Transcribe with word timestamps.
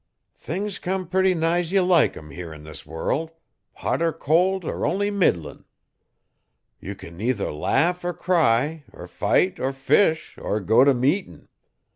Things 0.39 0.79
came 0.79 1.05
puny 1.05 1.35
nigh's 1.35 1.71
ye 1.71 1.79
like 1.79 2.17
'em 2.17 2.31
here 2.31 2.51
'n 2.51 2.63
this 2.63 2.87
world 2.87 3.29
hot 3.75 4.01
er 4.01 4.11
cold 4.11 4.65
er 4.65 4.83
only 4.83 5.11
middlin'. 5.11 5.63
Ye 6.79 6.95
can 6.95 7.21
either 7.21 7.51
laugh 7.53 8.03
er 8.03 8.11
cry 8.11 8.83
er 8.95 9.05
fight 9.07 9.59
er 9.59 9.71
fish 9.71 10.39
er 10.39 10.59
go 10.59 10.81
if 10.81 10.95
meetin'. 10.97 11.49